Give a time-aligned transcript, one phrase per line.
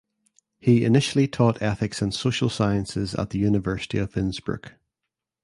[0.59, 4.73] He initially taught ethics and social sciences at the University of Innsbruck.